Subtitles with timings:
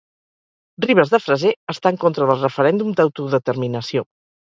[0.85, 4.05] Ribes de Freser està en contra del referèndum d'autodeterminació